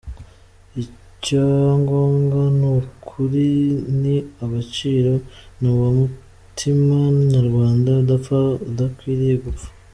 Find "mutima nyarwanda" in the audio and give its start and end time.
5.99-7.89